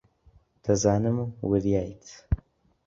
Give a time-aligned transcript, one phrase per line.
[0.63, 1.17] دەزانم
[1.49, 2.07] وریایت.